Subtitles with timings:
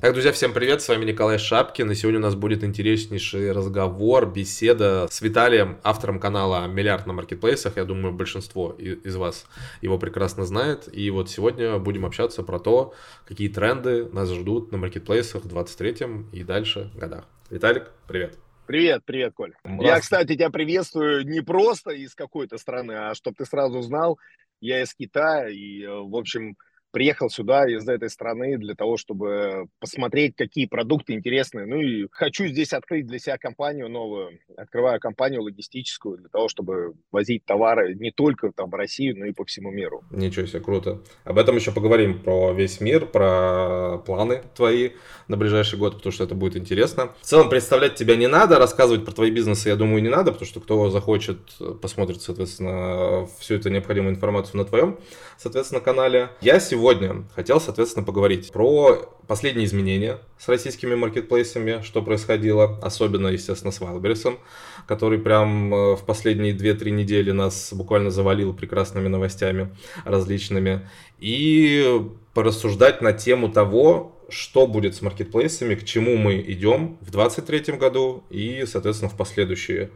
[0.00, 4.24] Так, друзья, всем привет, с вами Николай Шапкин, и сегодня у нас будет интереснейший разговор,
[4.24, 7.76] беседа с Виталием, автором канала «Миллиард на маркетплейсах».
[7.76, 9.44] Я думаю, большинство из вас
[9.82, 10.88] его прекрасно знает.
[10.90, 12.94] И вот сегодня будем общаться про то,
[13.26, 15.96] какие тренды нас ждут на маркетплейсах в 23
[16.32, 17.24] и дальше годах.
[17.50, 18.38] Виталик, привет.
[18.70, 19.52] Привет, привет, Коль.
[19.80, 24.16] Я, кстати, тебя приветствую не просто из какой-то страны, а чтобы ты сразу знал,
[24.60, 26.56] я из Китая, и, э, в общем,
[26.90, 31.66] приехал сюда из этой страны для того, чтобы посмотреть, какие продукты интересные.
[31.66, 34.38] Ну и хочу здесь открыть для себя компанию новую.
[34.56, 39.32] Открываю компанию логистическую для того, чтобы возить товары не только там в Россию, но и
[39.32, 40.02] по всему миру.
[40.10, 41.00] Ничего себе, круто.
[41.24, 44.90] Об этом еще поговорим про весь мир, про планы твои
[45.28, 47.12] на ближайший год, потому что это будет интересно.
[47.20, 50.46] В целом представлять тебя не надо, рассказывать про твои бизнесы, я думаю, не надо, потому
[50.48, 51.38] что кто захочет,
[51.80, 54.98] посмотрит, соответственно, всю эту необходимую информацию на твоем,
[55.38, 56.30] соответственно, канале.
[56.40, 63.28] Я сегодня сегодня хотел, соответственно, поговорить про последние изменения с российскими маркетплейсами, что происходило, особенно,
[63.28, 64.38] естественно, с Wildberries,
[64.86, 69.76] который прям э, в последние 2-3 недели нас буквально завалил прекрасными новостями
[70.06, 70.88] различными,
[71.18, 72.00] и
[72.32, 78.24] порассуждать на тему того, что будет с маркетплейсами, к чему мы идем в 2023 году
[78.30, 79.90] и, соответственно, в последующие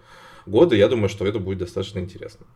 [0.45, 0.77] годы.
[0.77, 2.47] Я думаю, что это будет достаточно интересно.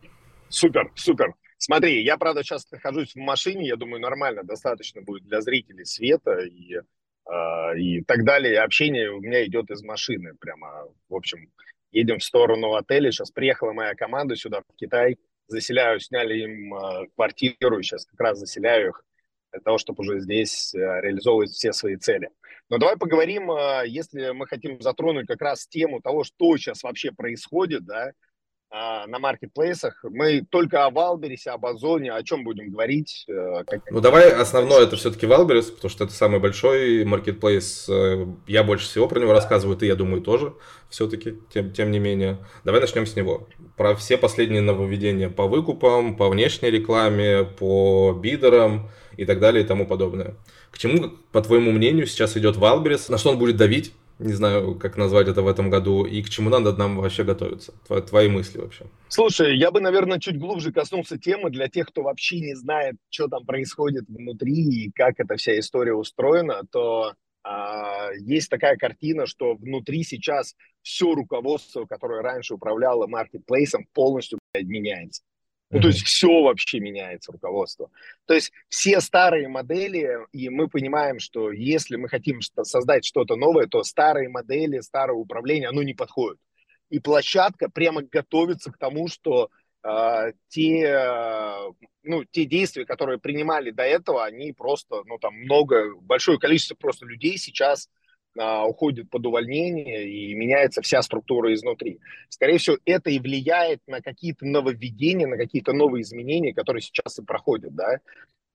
[0.49, 1.33] Супер, супер.
[1.61, 6.39] Смотри, я, правда, сейчас нахожусь в машине, я думаю, нормально, достаточно будет для зрителей света
[6.39, 8.61] и, э, и так далее.
[8.61, 10.87] Общение у меня идет из машины прямо.
[11.09, 11.51] В общем,
[11.91, 13.11] едем в сторону отеля.
[13.11, 15.17] Сейчас приехала моя команда сюда, в Китай.
[15.47, 19.03] Заселяю, сняли им э, квартиру, сейчас как раз заселяю их
[19.51, 22.29] для того, чтобы уже здесь э, реализовывать все свои цели.
[22.69, 23.49] Но давай поговорим,
[23.85, 28.11] если мы хотим затронуть как раз тему того, что сейчас вообще происходит, да, а,
[28.71, 30.03] на маркетплейсах.
[30.03, 33.25] Мы только о Валберисе, об Озоне, о чем будем говорить.
[33.27, 33.89] Э, как...
[33.89, 37.89] Ну давай основное это все-таки Валберис, потому что это самый большой маркетплейс.
[37.89, 40.53] Э, я больше всего про него рассказываю, ты, я думаю, тоже
[40.89, 42.37] все-таки, тем, тем не менее.
[42.63, 43.47] Давай начнем с него.
[43.75, 49.67] Про все последние нововведения по выкупам, по внешней рекламе, по бидерам и так далее и
[49.67, 50.35] тому подобное.
[50.71, 53.09] К чему, по твоему мнению, сейчас идет Валберис?
[53.09, 53.93] На что он будет давить?
[54.19, 57.73] Не знаю, как назвать это в этом году, и к чему надо нам вообще готовиться?
[57.87, 58.85] Твои, твои мысли вообще.
[59.07, 63.27] Слушай, я бы, наверное, чуть глубже коснулся темы для тех, кто вообще не знает, что
[63.27, 67.13] там происходит внутри и как эта вся история устроена, то
[67.43, 75.23] а, есть такая картина, что внутри сейчас все руководство, которое раньше управляло маркетплейсом, полностью меняется.
[75.71, 77.91] Ну, то есть все вообще меняется, руководство.
[78.25, 83.67] То есть все старые модели, и мы понимаем, что если мы хотим создать что-то новое,
[83.67, 86.39] то старые модели, старое управление, оно не подходит.
[86.89, 89.49] И площадка прямо готовится к тому, что
[89.83, 91.55] э, те,
[92.01, 97.05] ну, те действия, которые принимали до этого, они просто, ну, там много, большое количество просто
[97.05, 97.89] людей сейчас
[98.35, 101.99] уходит под увольнение и меняется вся структура изнутри.
[102.29, 107.23] Скорее всего, это и влияет на какие-то нововведения, на какие-то новые изменения, которые сейчас и
[107.23, 107.99] проходят, да,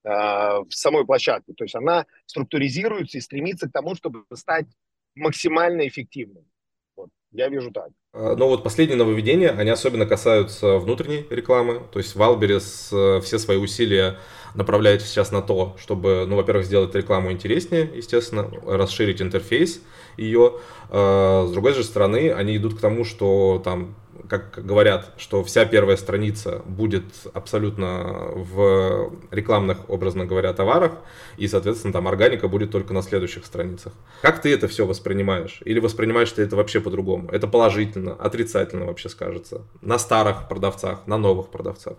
[0.04, 1.54] а, в самой площадке.
[1.54, 4.66] То есть она структуризируется и стремится к тому, чтобы стать
[5.14, 6.44] максимально эффективной.
[7.34, 7.88] Я вижу так.
[8.12, 11.82] А, Но ну вот последние нововведения, они особенно касаются внутренней рекламы.
[11.92, 14.18] То есть Wildberries э, все свои усилия
[14.54, 19.82] направляет сейчас на то, чтобы, ну, во-первых, сделать рекламу интереснее, естественно, расширить интерфейс
[20.16, 20.60] ее.
[20.90, 23.96] А, с другой же стороны, они идут к тому, что там
[24.28, 30.92] как говорят, что вся первая страница будет абсолютно в рекламных, образно говоря, товарах,
[31.36, 33.92] и, соответственно, там органика будет только на следующих страницах.
[34.22, 35.60] Как ты это все воспринимаешь?
[35.64, 37.28] Или воспринимаешь ты это вообще по-другому?
[37.30, 39.62] Это положительно, отрицательно вообще скажется?
[39.80, 41.96] На старых продавцах, на новых продавцах?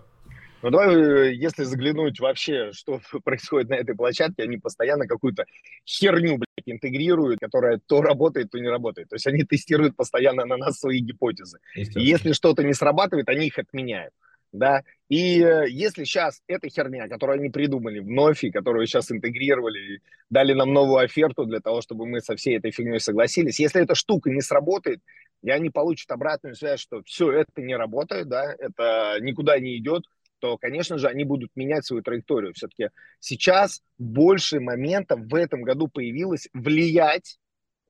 [0.66, 5.46] Ну, давай, э, если заглянуть вообще, что происходит на этой площадке, они постоянно какую-то
[5.86, 9.10] херню, блядь, интегрируют, которая то работает, то не работает.
[9.10, 11.60] То есть они тестируют постоянно на нас свои гипотезы.
[11.76, 14.12] И если что-то не срабатывает, они их отменяют.
[14.52, 20.02] Да, и э, если сейчас эта херня, которую они придумали вновь, и которую сейчас интегрировали,
[20.32, 23.94] дали нам новую оферту для того, чтобы мы со всей этой фигней согласились, если эта
[23.94, 25.02] штука не сработает,
[25.44, 30.06] и они получат обратную связь, что все это не работает, да, это никуда не идет,
[30.46, 32.54] то, конечно же, они будут менять свою траекторию.
[32.54, 32.90] Все-таки
[33.20, 37.40] сейчас больше моментов в этом году появилось влиять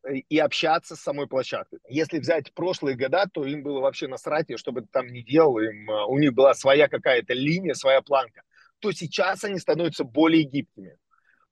[0.08, 1.80] э, и общаться с самой площадкой.
[1.90, 5.60] Если взять прошлые года, то им было вообще насрать, что бы ты там ни делал,
[5.60, 8.44] им, э, у них была своя какая-то линия, своя планка,
[8.80, 10.98] то сейчас они становятся более гибкими.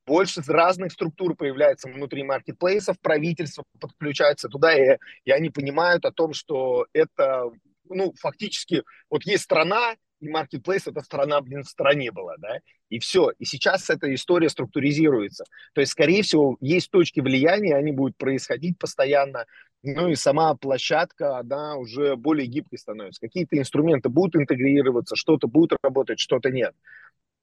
[0.06, 6.32] Больше разных структур появляется внутри маркетплейсов, правительство подключается туда, и, и они понимают о том,
[6.32, 7.52] что это
[7.90, 12.60] ну, фактически, вот есть страна, и marketplace эта страна, блин, в стране была, да,
[12.90, 13.32] и все.
[13.40, 15.44] И сейчас эта история структуризируется.
[15.74, 19.46] То есть, скорее всего, есть точки влияния, они будут происходить постоянно,
[19.84, 23.20] ну и сама площадка, она уже более гибкой становится.
[23.20, 26.74] Какие-то инструменты будут интегрироваться, что-то будет работать, что-то нет.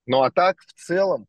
[0.06, 1.26] Ну а так, в целом,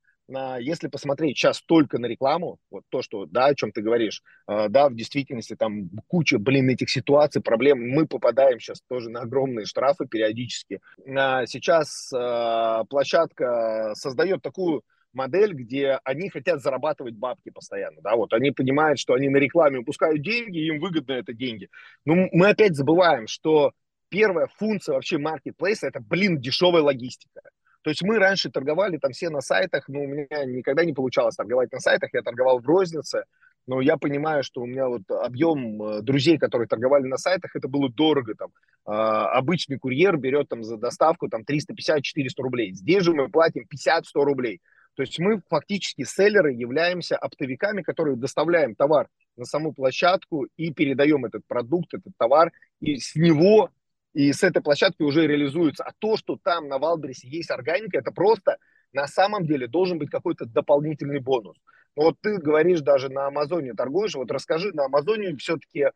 [0.59, 4.69] если посмотреть сейчас только на рекламу, вот то, что, да, о чем ты говоришь, э,
[4.69, 9.65] да, в действительности там куча, блин, этих ситуаций, проблем, мы попадаем сейчас тоже на огромные
[9.65, 10.79] штрафы периодически.
[11.05, 14.83] Сейчас э, площадка создает такую
[15.13, 19.79] модель, где они хотят зарабатывать бабки постоянно, да, вот они понимают, что они на рекламе
[19.79, 21.69] упускают деньги, им выгодно это деньги.
[22.05, 23.73] Но мы опять забываем, что
[24.09, 27.41] первая функция вообще маркетплейса это, блин, дешевая логистика.
[27.83, 31.35] То есть мы раньше торговали там все на сайтах, но у меня никогда не получалось
[31.35, 33.23] торговать на сайтах, я торговал в рознице,
[33.67, 37.67] но я понимаю, что у меня вот объем э, друзей, которые торговали на сайтах, это
[37.67, 38.33] было дорого.
[38.35, 38.49] Там,
[38.85, 42.01] а, обычный курьер берет там за доставку там 350-400
[42.37, 42.73] рублей.
[42.73, 44.61] Здесь же мы платим 50-100 рублей.
[44.95, 49.07] То есть мы фактически селлеры являемся оптовиками, которые доставляем товар
[49.37, 52.51] на саму площадку и передаем этот продукт, этот товар,
[52.81, 53.69] и с него
[54.13, 55.83] и с этой площадки уже реализуется.
[55.83, 58.57] А то, что там на Валбересе есть органика, это просто
[58.93, 61.57] на самом деле должен быть какой-то дополнительный бонус.
[61.95, 65.91] Но вот ты говоришь даже на Амазоне торгуешь, вот расскажи, на Амазоне все-таки э,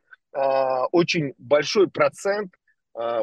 [0.92, 2.58] очень большой процент а,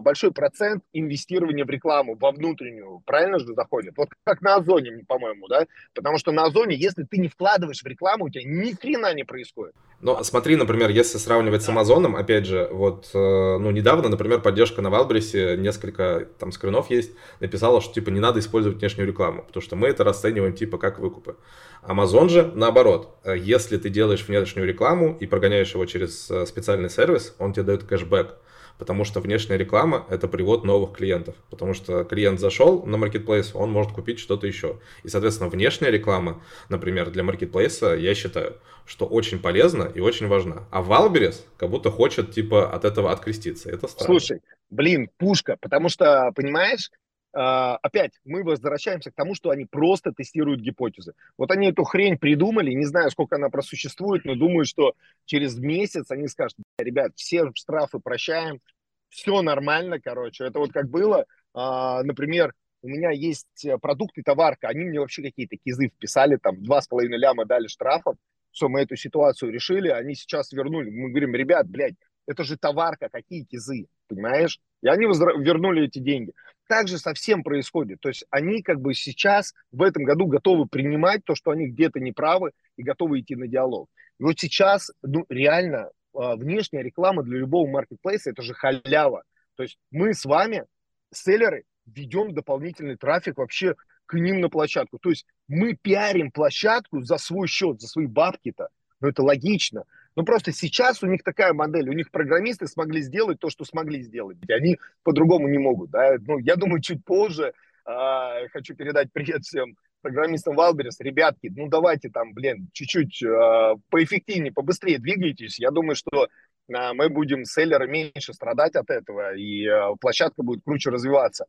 [0.00, 3.94] большой процент инвестирования в рекламу, во внутреннюю, правильно же заходит?
[3.96, 5.66] Вот как на Озоне, по-моему, да?
[5.94, 9.24] Потому что на Озоне, если ты не вкладываешь в рекламу, у тебя ни хрена не
[9.24, 9.74] происходит.
[10.02, 14.82] Ну, смотри, например, если сравнивать с Амазоном, опять же, вот, э, ну, недавно, например, поддержка
[14.82, 19.62] на Валбрисе, несколько там скринов есть, написала, что, типа, не надо использовать внешнюю рекламу, потому
[19.62, 21.36] что мы это расцениваем, типа, как выкупы.
[21.82, 26.90] Амазон же, наоборот, э, если ты делаешь внешнюю рекламу и прогоняешь его через э, специальный
[26.90, 28.38] сервис, он тебе дает кэшбэк
[28.82, 33.70] потому что внешняя реклама– это привод новых клиентов, потому что клиент зашел на маркетплейс, он
[33.70, 34.80] может купить что-то еще.
[35.04, 40.64] И, соответственно, внешняя реклама, например, для маркетплейса, я считаю, что очень полезна и очень важна.
[40.72, 43.70] А Wildberries как будто хочет, типа, от этого откреститься.
[43.70, 44.18] Это странно.
[44.18, 46.90] Слушай, блин, пушка, потому что, понимаешь,
[47.32, 51.14] опять мы возвращаемся к тому, что они просто тестируют гипотезы.
[51.38, 54.94] Вот они эту хрень придумали, не знаю, сколько она просуществует, но думаю, что
[55.24, 58.60] через месяц они скажут, ребят, все штрафы прощаем,
[59.08, 60.44] все нормально, короче.
[60.44, 61.26] Это вот как было,
[61.56, 66.82] uh, например, у меня есть продукты, товарка, они мне вообще какие-то кизы вписали, там, два
[66.82, 68.16] с половиной ляма дали штрафов,
[68.52, 70.90] все, мы эту ситуацию решили, они сейчас вернули.
[70.90, 71.94] Мы говорим, ребят, блядь,
[72.26, 74.60] это же товарка, какие кизы, понимаешь?
[74.82, 76.32] И они вернули эти деньги.
[76.72, 78.00] Так же совсем происходит.
[78.00, 82.00] То есть они как бы сейчас в этом году готовы принимать то, что они где-то
[82.00, 83.90] неправы, и готовы идти на диалог.
[84.18, 89.22] И вот сейчас, ну, реально, а, внешняя реклама для любого маркетплейса– это же халява.
[89.56, 90.64] То есть мы с вами,
[91.12, 93.74] селлеры, ведем дополнительный трафик вообще
[94.06, 94.98] к ним на площадку.
[94.98, 98.70] То есть мы пиарим площадку за свой счет, за свои бабки-то.
[99.02, 99.84] Ну, это логично.
[100.14, 104.02] Но просто сейчас у них такая модель, у них программисты смогли сделать то, что смогли
[104.02, 104.38] сделать.
[104.50, 105.90] Они по-другому не могут.
[105.90, 106.16] Да?
[106.26, 107.54] Ну, я думаю, чуть позже
[107.86, 111.00] э, хочу передать привет всем программистам Wildberries.
[111.00, 115.58] Ребятки, ну давайте там, блин, чуть-чуть э, поэффективнее, побыстрее двигайтесь.
[115.58, 120.64] Я думаю, что э, мы будем селлеры меньше страдать от этого, и э, площадка будет
[120.64, 121.46] круче развиваться.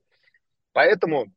[0.71, 1.27] Поэтому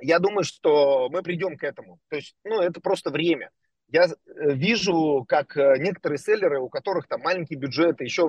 [0.00, 1.98] я думаю, что мы придем к этому.
[2.08, 3.50] То есть, ну, это просто время
[3.92, 8.28] я э, вижу, как э, некоторые селлеры, у которых там маленькие бюджеты, еще э,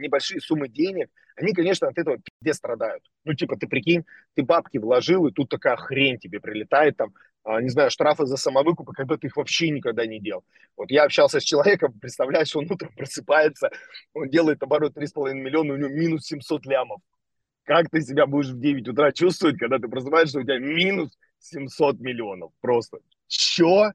[0.00, 3.04] небольшие суммы денег, они, конечно, от этого пиздец страдают.
[3.24, 4.04] Ну, типа, ты прикинь,
[4.34, 7.14] ты бабки вложил, и тут такая хрень тебе прилетает, там,
[7.44, 10.44] э, не знаю, штрафы за самовыкупы, когда ты их вообще никогда не делал.
[10.76, 13.70] Вот я общался с человеком, представляешь, он утром просыпается,
[14.12, 17.00] он делает оборот 3,5 миллиона, у него минус 700 лямов.
[17.62, 22.00] Как ты себя будешь в 9 утра чувствовать, когда ты просыпаешься, у тебя минус 700
[22.00, 22.50] миллионов?
[22.60, 22.98] Просто.
[23.28, 23.92] Чё?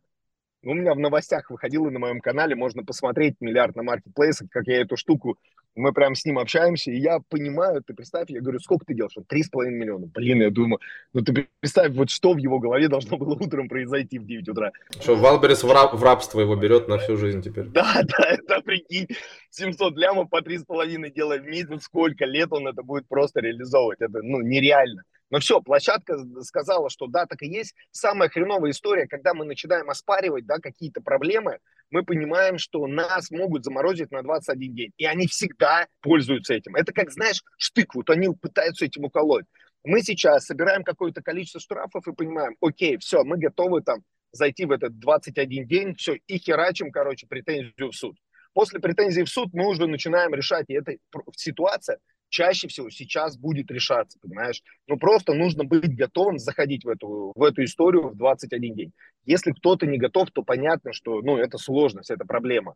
[0.64, 4.82] У меня в новостях выходило на моем канале, можно посмотреть миллиард на маркетплейсах, как я
[4.82, 5.38] эту штуку,
[5.76, 9.16] мы прям с ним общаемся, и я понимаю, ты представь, я говорю, сколько ты делаешь?
[9.16, 10.08] Он 3,5 миллиона.
[10.08, 10.80] Блин, я думаю,
[11.14, 14.72] ну ты представь, вот что в его голове должно было утром произойти в 9 утра.
[15.00, 17.66] Что, Wildberries в, раб, в рабство его берет на всю жизнь теперь?
[17.66, 19.08] Да, да, это прикинь,
[19.52, 24.22] 700 лямов по 3,5 делая в месяц, сколько лет он это будет просто реализовывать, это,
[24.22, 25.04] ну, нереально.
[25.30, 27.76] Но все, площадка сказала, что да, так и есть.
[27.92, 31.60] Самая хреновая история, когда мы начинаем оспаривать да, какие-то проблемы,
[31.92, 34.92] мы понимаем, что нас могут заморозить на 21 день.
[34.98, 36.76] И они всегда пользуются этим.
[36.76, 39.46] Это как, знаешь, штык, вот они пытаются этим уколоть.
[39.84, 44.72] Мы сейчас собираем какое-то количество штрафов и понимаем, окей, все, мы готовы там зайти в
[44.72, 48.18] этот 21 день, все, и херачим, короче, претензию в суд.
[48.54, 50.98] После претензии в суд мы уже начинаем решать, и эта
[51.36, 54.62] ситуация чаще всего сейчас будет решаться, понимаешь?
[54.88, 58.92] Ну, просто нужно быть готовым заходить в эту, в эту историю в 21 день.
[59.26, 62.76] Если кто-то не готов, то понятно, что, ну, это сложность, это проблема.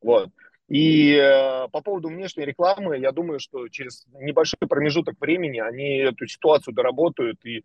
[0.00, 0.30] Вот.
[0.68, 6.26] И э, по поводу внешней рекламы, я думаю, что через небольшой промежуток времени они эту
[6.26, 7.64] ситуацию доработают, и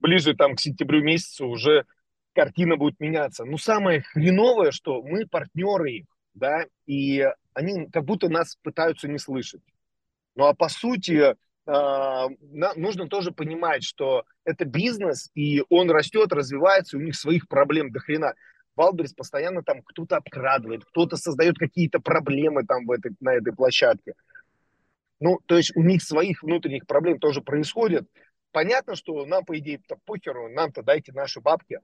[0.00, 1.86] ближе там к сентябрю месяцу уже
[2.34, 3.44] картина будет меняться.
[3.44, 6.04] Но самое хреновое, что мы партнеры
[6.34, 9.62] да, и они как будто нас пытаются не слышать.
[10.34, 11.34] Ну а по сути,
[11.66, 12.28] э,
[12.76, 17.92] нужно тоже понимать, что это бизнес, и он растет, развивается, и у них своих проблем
[17.92, 18.34] до хрена.
[18.76, 24.14] Wildberries постоянно там кто-то обкрадывает, кто-то создает какие-то проблемы там в этой, на этой площадке.
[25.20, 28.08] Ну, то есть у них своих внутренних проблем тоже происходит.
[28.50, 31.78] Понятно, что нам, по идее, похеру, нам-то дайте наши бабки.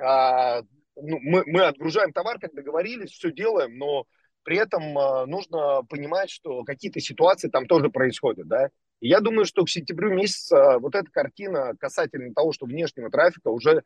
[0.00, 0.62] А,
[0.96, 4.06] ну, мы, мы отгружаем товар, как договорились, все делаем, но
[4.44, 8.68] при этом а, нужно понимать, что какие-то ситуации там тоже происходят, да.
[9.00, 13.48] И я думаю, что к сентябрю месяца вот эта картина касательно того, что внешнего трафика
[13.48, 13.82] уже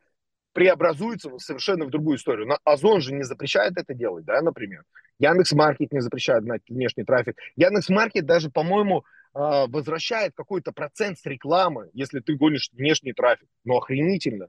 [0.53, 2.47] преобразуется совершенно в другую историю.
[2.47, 4.83] Но Озон же не запрещает это делать, да, например.
[5.19, 7.37] Яндекс Маркет не запрещает гнать внешний трафик.
[7.55, 13.47] Яндекс Маркет даже, по-моему, а, возвращает какой-то процент с рекламы, если ты гонишь внешний трафик.
[13.63, 14.47] Ну, охренительно.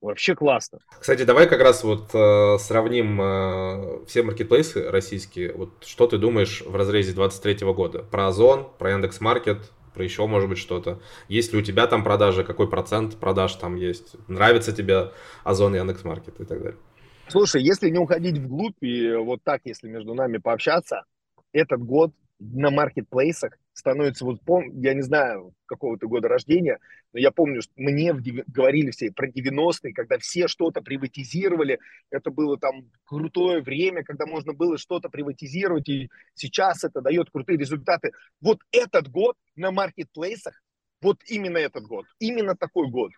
[0.00, 0.78] Вообще классно.
[0.98, 5.52] Кстати, давай как раз вот э, сравним э, все маркетплейсы российские.
[5.52, 7.98] Вот что ты думаешь в разрезе 23 года?
[8.02, 11.00] Про Озон, про Яндекс Маркет, про еще, может быть, что-то.
[11.28, 14.16] Есть ли у тебя там продажи, какой процент продаж там есть?
[14.28, 15.12] Нравится тебе
[15.44, 16.78] Озон, Яндекс.Маркет и так далее?
[17.28, 21.04] Слушай, если не уходить вглубь и вот так, если между нами пообщаться,
[21.52, 26.78] этот год на маркетплейсах становится, вот пом, я не знаю, какого то года рождения,
[27.12, 32.58] но я помню, что мне говорили все про 90-е, когда все что-то приватизировали, это было
[32.58, 38.12] там крутое время, когда можно было что-то приватизировать, и сейчас это дает крутые результаты.
[38.40, 40.62] Вот этот год на маркетплейсах,
[41.02, 43.12] вот именно этот год, именно такой год.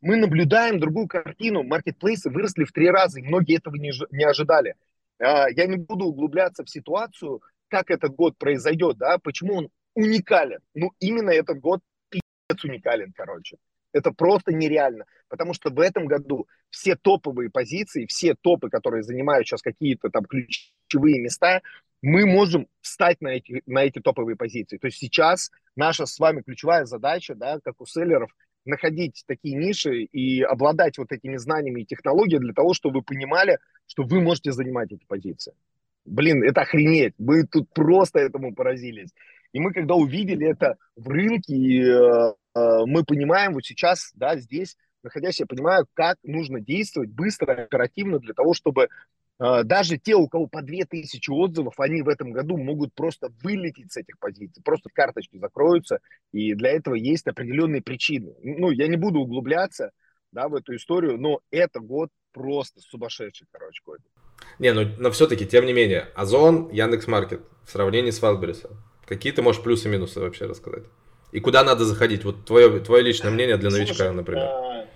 [0.00, 4.74] Мы наблюдаем другую картину, маркетплейсы выросли в три раза, и многие этого не, не ожидали.
[5.20, 10.60] А, я не буду углубляться в ситуацию, как этот год произойдет, да, почему он уникален.
[10.74, 13.56] Ну, именно этот год пиздец уникален, короче.
[13.92, 19.46] Это просто нереально, потому что в этом году все топовые позиции, все топы, которые занимают
[19.46, 21.62] сейчас какие-то там ключевые места,
[22.00, 24.78] мы можем встать на эти, на эти топовые позиции.
[24.78, 28.30] То есть сейчас наша с вами ключевая задача, да, как у селлеров,
[28.64, 33.58] находить такие ниши и обладать вот этими знаниями и технологиями для того, чтобы вы понимали,
[33.86, 35.54] что вы можете занимать эти позиции.
[36.04, 37.14] Блин, это охренеть.
[37.18, 39.10] Мы тут просто этому поразились.
[39.58, 44.76] И мы, когда увидели это в рынке, э, э, мы понимаем вот сейчас, да, здесь,
[45.02, 50.28] находясь, я понимаю, как нужно действовать быстро, оперативно для того, чтобы э, даже те, у
[50.28, 54.90] кого по 2000 отзывов, они в этом году могут просто вылететь с этих позиций, просто
[54.92, 55.98] карточки закроются,
[56.30, 58.36] и для этого есть определенные причины.
[58.40, 59.90] Ну, я не буду углубляться,
[60.30, 63.98] да, в эту историю, но это год просто сумасшедший, короче, год.
[64.60, 69.40] Не, ну, но все-таки, тем не менее, Озон, Яндекс.Маркет в сравнении с Валбересом, Какие ты
[69.40, 70.84] можешь плюсы и минусы вообще рассказать?
[71.32, 72.24] И куда надо заходить?
[72.24, 74.44] Вот твое, твое личное мнение для новичка, Слушай, например.
[74.44, 74.86] А,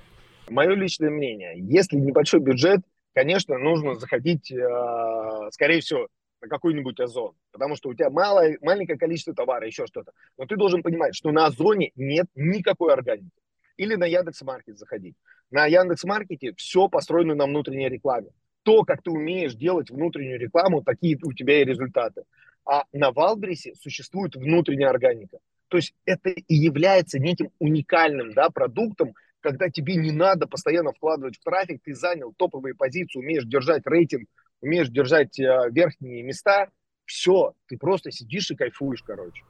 [0.50, 1.54] мое личное мнение.
[1.56, 2.80] Если небольшой бюджет,
[3.14, 6.08] конечно, нужно заходить, а, скорее всего,
[6.42, 7.32] на какой-нибудь озон.
[7.52, 10.12] Потому что у тебя мало, маленькое количество товара, еще что-то.
[10.36, 13.30] Но ты должен понимать, что на озоне нет никакой органики.
[13.78, 15.14] Или на Яндекс.Маркет заходить.
[15.50, 18.28] На Яндекс.Маркете все построено на внутренней рекламе.
[18.62, 22.24] То, как ты умеешь делать внутреннюю рекламу, такие у тебя и результаты.
[22.64, 25.38] А на Валбрисе существует внутренняя органика.
[25.68, 31.38] То есть это и является неким уникальным да, продуктом, когда тебе не надо постоянно вкладывать
[31.38, 34.28] в трафик, ты занял топовые позиции, умеешь держать рейтинг,
[34.60, 36.68] умеешь держать э, верхние места,
[37.04, 39.42] все, ты просто сидишь и кайфуешь, короче.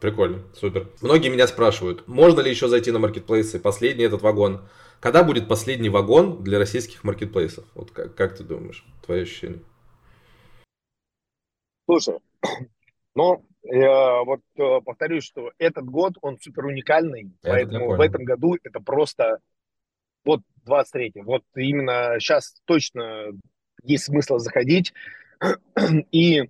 [0.00, 0.88] Прикольно, супер.
[1.00, 4.68] Многие меня спрашивают, можно ли еще зайти на маркетплейсы, последний этот вагон.
[5.00, 7.64] Когда будет последний вагон для российских маркетплейсов?
[7.74, 9.60] Вот как, как ты думаешь, твои ощущения?
[11.86, 12.18] Слушай,
[13.14, 18.24] но я вот э, повторюсь, что этот год, он супер уникальный, это поэтому в этом
[18.24, 19.40] году это просто
[20.24, 23.32] вот 23 вот именно сейчас точно
[23.82, 24.92] есть смысл заходить.
[26.12, 26.48] И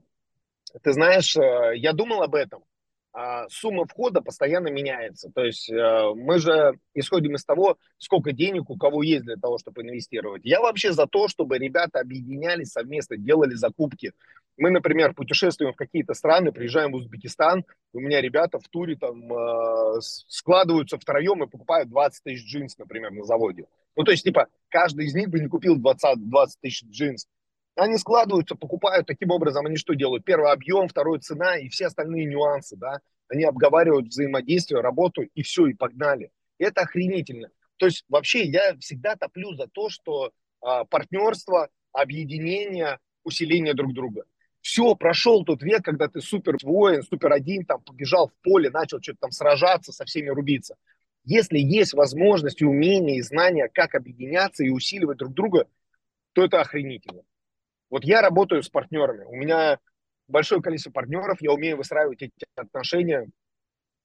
[0.83, 2.65] ты знаешь, э, я думал об этом,
[3.13, 5.31] а, сумма входа постоянно меняется.
[5.35, 9.59] То есть э, мы же исходим из того, сколько денег у кого есть для того,
[9.59, 10.45] чтобы инвестировать.
[10.45, 14.13] Я вообще за то, чтобы ребята объединялись совместно, делали закупки.
[14.59, 19.33] Мы, например, путешествуем в какие-то страны, приезжаем в Узбекистан, у меня ребята в туре там
[19.33, 23.67] э, складываются втроем и покупают 20 тысяч джинс, например, на заводе.
[23.95, 27.29] Ну, то есть, типа, каждый из них бы не купил 20, 20 тысяч джинс.
[27.77, 30.25] Они складываются, покупают, таким образом они что делают?
[30.25, 32.99] Первый объем, второй цена и все остальные нюансы, да.
[33.29, 36.33] они обговаривают взаимодействие, работу, и все, и погнали.
[36.59, 37.51] Это охренительно.
[37.77, 44.25] То есть вообще я всегда топлю за то, что а, партнерство, объединение, усиление друг друга.
[44.79, 49.03] Все, прошел тот век, когда ты супер воин, супер один, там побежал в поле, начал
[49.03, 50.77] что-то там сражаться, со всеми рубиться.
[51.25, 55.67] Если есть возможность, умение и знания, как объединяться и усиливать друг друга,
[56.33, 57.23] то это охренительно.
[57.91, 59.81] Вот я работаю с партнерами, у меня
[60.29, 63.23] большое количество партнеров, я умею выстраивать эти отношения,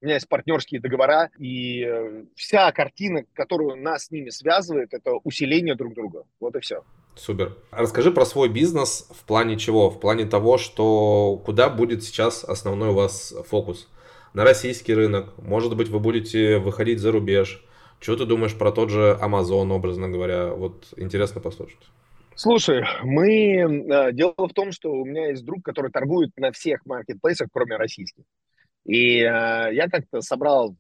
[0.02, 5.12] у меня есть партнерские договора, и э, вся картина, которую нас с ними связывает, это
[5.24, 6.24] усиление друг друга.
[6.40, 6.84] Вот и все.
[7.16, 7.56] Супер.
[7.72, 9.90] Расскажи про свой бизнес в плане чего?
[9.90, 13.88] В плане того, что куда будет сейчас основной у вас фокус?
[14.34, 15.38] На российский рынок?
[15.38, 17.64] Может быть, вы будете выходить за рубеж?
[18.00, 20.48] Что ты думаешь про тот же Amazon, образно говоря?
[20.48, 21.80] Вот интересно послушать.
[22.36, 23.86] Слушай, мы...
[23.90, 27.78] Э, дело в том, что у меня есть друг, который торгует на всех маркетплейсах, кроме
[27.78, 28.24] российских.
[28.86, 29.22] И э,
[29.72, 30.76] я как-то собрал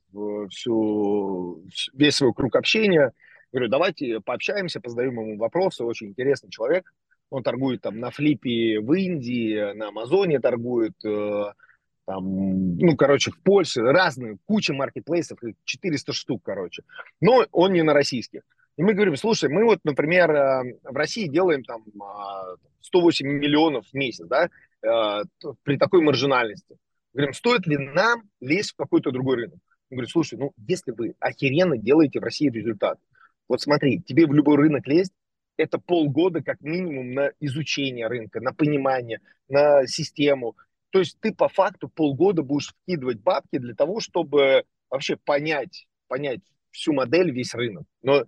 [0.49, 1.63] всю,
[1.93, 3.11] весь свой круг общения,
[3.53, 6.91] говорю, давайте пообщаемся, позадаем ему вопросы, очень интересный человек.
[7.29, 11.43] Он торгует там на флипе в Индии, на Амазоне торгует, э,
[12.05, 16.83] там, ну, короче, в Польше, разные, куча маркетплейсов, 400 штук, короче.
[17.21, 18.41] Но он не на российских.
[18.75, 21.83] И мы говорим, слушай, мы вот, например, э, в России делаем там
[22.81, 24.49] 108 а, миллионов в месяц, да,
[24.81, 25.23] э,
[25.63, 26.77] при такой маржинальности.
[27.13, 29.59] Говорим, стоит ли нам лезть в какой-то другой рынок?
[29.91, 32.97] Он говорит, слушай, ну, если вы охеренно делаете в России результат,
[33.53, 35.13] вот смотри, тебе в любой рынок лезть,
[35.57, 40.57] это полгода как минимум на изучение рынка, на понимание, на систему.
[40.89, 46.41] То есть ты по факту полгода будешь вкидывать бабки для того, чтобы вообще понять, понять
[46.71, 47.83] всю модель, весь рынок.
[48.01, 48.23] Но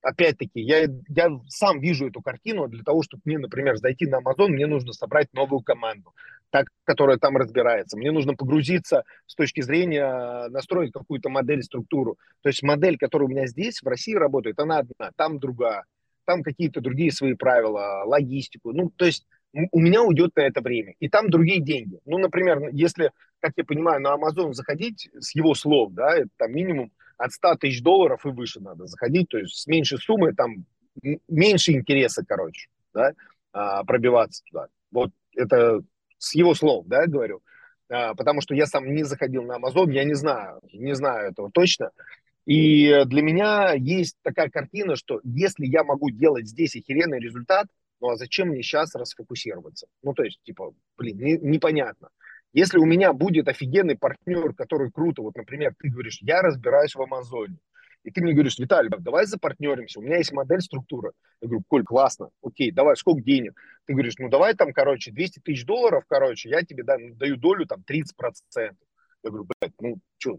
[0.00, 4.48] опять-таки, я, я сам вижу эту картину, для того, чтобы мне, например, зайти на Amazon,
[4.48, 6.14] мне нужно собрать новую команду,
[6.52, 7.96] так, которая там разбирается.
[7.96, 12.18] Мне нужно погрузиться с точки зрения настроить какую-то модель, структуру.
[12.42, 15.84] То есть модель, которая у меня здесь, в России работает, она одна, там другая.
[16.26, 18.72] Там какие-то другие свои правила, логистику.
[18.72, 20.94] Ну, то есть у меня уйдет на это время.
[21.00, 22.00] И там другие деньги.
[22.04, 26.52] Ну, например, если, как я понимаю, на Amazon заходить с его слов, да, это там
[26.52, 30.66] минимум от 100 тысяч долларов и выше надо заходить, то есть с меньшей суммы там
[31.28, 33.14] меньше интереса, короче, да,
[33.52, 34.66] а, пробиваться туда.
[34.90, 35.82] Вот это
[36.22, 37.42] с его слов, да, говорю,
[37.90, 41.50] а, потому что я сам не заходил на Amazon, я не знаю, не знаю этого
[41.50, 41.90] точно.
[42.46, 47.66] И для меня есть такая картина, что если я могу делать здесь охеренный результат,
[48.00, 49.86] ну а зачем мне сейчас расфокусироваться?
[50.02, 52.08] Ну, то есть, типа, блин, не, непонятно.
[52.52, 57.02] Если у меня будет офигенный партнер, который круто, вот, например, ты говоришь, я разбираюсь в
[57.02, 57.58] Амазоне,
[58.04, 61.12] и ты мне говоришь, Виталий, давай запартнеримся, у меня есть модель, структура.
[61.40, 63.58] Я говорю, Коль, классно, окей, давай, сколько денег?
[63.86, 67.66] Ты говоришь, ну давай там, короче, 200 тысяч долларов, короче, я тебе дам, даю долю
[67.66, 68.06] там 30%.
[68.56, 68.74] Я
[69.22, 70.38] говорю, блядь, ну что,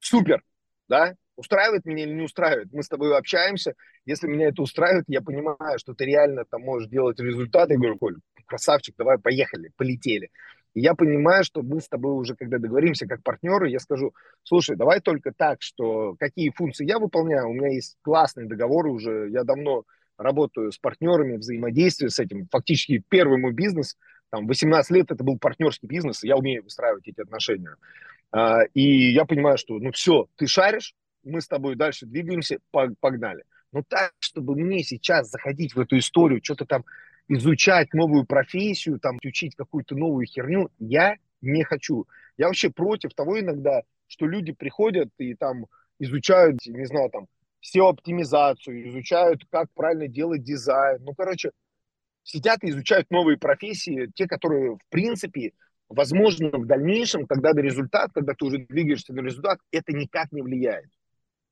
[0.00, 0.42] супер,
[0.88, 1.14] да?
[1.36, 2.72] Устраивает меня или не устраивает?
[2.72, 3.74] Мы с тобой общаемся,
[4.04, 7.74] если меня это устраивает, я понимаю, что ты реально там можешь делать результаты.
[7.74, 10.30] Я говорю, Коль, красавчик, давай, поехали, полетели.
[10.74, 14.76] И я понимаю, что мы с тобой уже, когда договоримся как партнеры, я скажу, слушай,
[14.76, 19.44] давай только так, что какие функции я выполняю, у меня есть классные договоры уже, я
[19.44, 19.84] давно
[20.18, 22.48] работаю с партнерами, взаимодействие с этим.
[22.50, 23.96] Фактически первый мой бизнес,
[24.30, 27.76] там, 18 лет это был партнерский бизнес, я умею выстраивать эти отношения.
[28.30, 33.44] А, и я понимаю, что, ну все, ты шаришь, мы с тобой дальше двигаемся, погнали.
[33.72, 36.84] Но так, чтобы мне сейчас заходить в эту историю, что-то там
[37.28, 42.06] изучать новую профессию, там, учить какую-то новую херню, я не хочу.
[42.36, 45.66] Я вообще против того иногда, что люди приходят и там
[45.98, 47.26] изучают, не знаю, там,
[47.62, 51.02] SEO-оптимизацию, изучают, как правильно делать дизайн.
[51.02, 51.50] Ну, короче,
[52.22, 55.52] сидят и изучают новые профессии, те, которые, в принципе,
[55.88, 60.40] возможно, в дальнейшем, когда до результат, когда ты уже двигаешься на результат, это никак не
[60.40, 60.88] влияет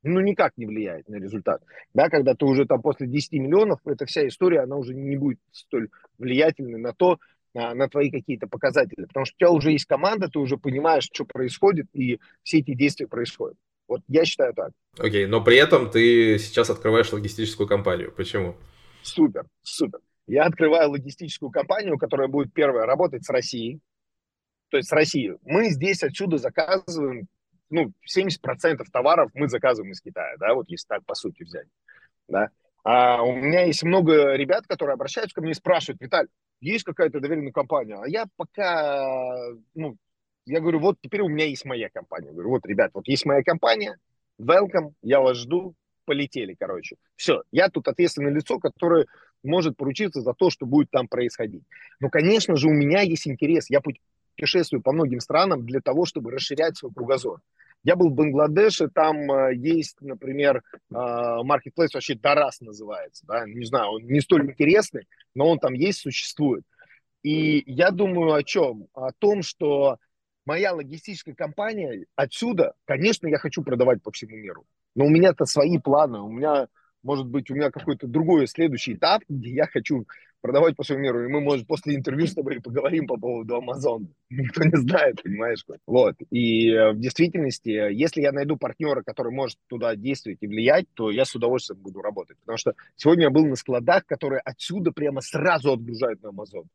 [0.06, 1.62] ну, никак не влияет на результат.
[1.94, 5.38] Да, когда ты уже там после 10 миллионов, эта вся история, она уже не будет
[5.52, 7.18] столь влиятельной на то,
[7.54, 9.06] на, твои какие-то показатели.
[9.06, 12.74] Потому что у тебя уже есть команда, ты уже понимаешь, что происходит, и все эти
[12.74, 13.56] действия происходят.
[13.88, 14.72] Вот я считаю так.
[14.98, 18.12] Окей, okay, но при этом ты сейчас открываешь логистическую компанию.
[18.12, 18.56] Почему?
[19.02, 20.00] Супер, супер.
[20.26, 23.80] Я открываю логистическую компанию, которая будет первая работать с Россией.
[24.70, 25.36] То есть с Россией.
[25.44, 27.28] Мы здесь отсюда заказываем
[27.70, 31.66] ну, 70% товаров мы заказываем из Китая, да, вот если так по сути взять,
[32.28, 32.50] да.
[32.84, 36.28] А у меня есть много ребят, которые обращаются ко мне и спрашивают, Виталь,
[36.60, 37.98] есть какая-то доверенная компания?
[38.00, 39.34] А я пока,
[39.74, 39.96] ну,
[40.46, 42.28] я говорю, вот теперь у меня есть моя компания.
[42.28, 43.98] Я говорю, вот, ребят, вот есть моя компания,
[44.40, 45.74] welcome, я вас жду,
[46.04, 46.96] полетели, короче.
[47.16, 49.06] Все, я тут ответственное лицо, которое
[49.42, 51.64] может поручиться за то, что будет там происходить.
[52.00, 56.30] Но, конечно же, у меня есть интерес, я путешествую по многим странам для того, чтобы
[56.30, 57.40] расширять свой кругозор.
[57.86, 63.64] Я был в Бангладеше, там э, есть, например, э, marketplace вообще Дарас называется, да, не
[63.64, 66.64] знаю, он не столь интересный, но он там есть, существует.
[67.22, 68.88] И я думаю о чем?
[68.92, 69.98] О том, что
[70.44, 74.64] моя логистическая компания отсюда, конечно, я хочу продавать по всему миру,
[74.96, 76.66] но у меня-то свои планы, у меня
[77.06, 80.06] может быть, у меня какой-то другой следующий этап, где я хочу
[80.40, 84.06] продавать по всему миру, и мы, может, после интервью с тобой поговорим по поводу Amazon.
[84.30, 85.64] Никто не знает, понимаешь?
[85.86, 86.16] Вот.
[86.30, 91.10] И э, в действительности, если я найду партнера, который может туда действовать и влиять, то
[91.10, 92.38] я с удовольствием буду работать.
[92.40, 96.66] Потому что сегодня я был на складах, которые отсюда прямо сразу отгружают на Amazon.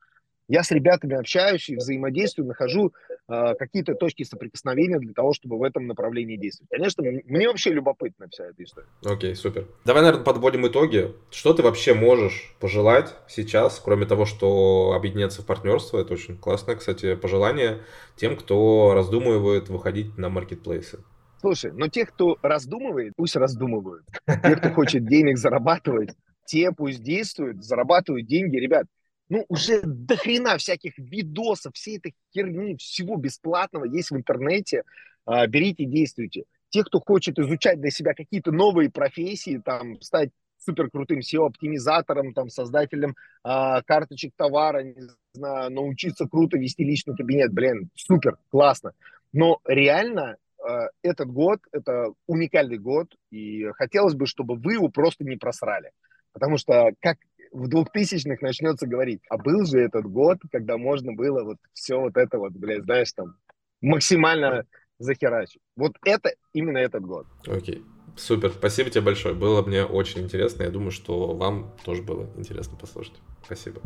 [0.48, 3.14] Я с ребятами общаюсь и взаимодействую, нахожу э,
[3.58, 6.70] какие-то точки соприкосновения для того, чтобы в этом направлении действовать.
[6.70, 8.88] Конечно, мне вообще любопытна вся эта история.
[9.06, 9.68] Окей, okay, супер.
[9.86, 11.14] Давай, наверное, подводим итоги.
[11.30, 16.00] Что ты вообще можешь пожелать сейчас, кроме того, что объединяться в партнерство?
[16.00, 17.80] Это очень классное, кстати, пожелание
[18.16, 21.00] тем, кто раздумывает выходить на маркетплейсы.
[21.40, 24.06] Слушай, но тех, кто раздумывает, пусть раздумывают.
[24.28, 26.12] Те, кто хочет денег зарабатывать,
[26.46, 28.58] те пусть действуют, зарабатывают деньги.
[28.58, 28.86] Ребят,
[29.32, 34.84] ну, уже до хрена всяких видосов, всей этой херни, всего бесплатного есть в интернете.
[35.26, 36.44] А, берите, действуйте.
[36.68, 42.50] Те, кто хочет изучать для себя какие-то новые профессии, там, стать супер крутым SEO-оптимизатором, там,
[42.50, 45.02] создателем а, карточек товара, не
[45.34, 48.92] знаю, научиться круто вести личный кабинет, блин, супер, классно.
[49.32, 55.24] Но реально а, этот год, это уникальный год, и хотелось бы, чтобы вы его просто
[55.24, 55.92] не просрали.
[56.34, 57.18] Потому что как
[57.52, 62.18] в 2000-х начнется говорить, а был же этот год, когда можно было вот все вот
[62.18, 63.36] это вот, блядь, знаешь, там,
[63.82, 64.66] максимально
[65.00, 65.62] захерачить.
[65.76, 67.28] Вот это, именно этот год.
[67.48, 67.84] Окей.
[68.18, 69.34] Супер, спасибо тебе большое.
[69.34, 70.64] Было мне очень интересно.
[70.64, 73.16] Я думаю, что вам тоже было интересно послушать.
[73.44, 73.82] Спасибо.